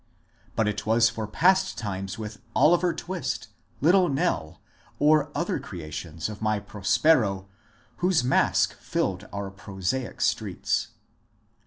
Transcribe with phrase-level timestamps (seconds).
[0.55, 3.49] But it was for pastimes with Oliver Twist,""
[3.81, 4.59] Little Nell,"
[4.97, 7.47] or other creations of my Prospero,
[7.97, 10.87] whose masque filled our pro* saic streets.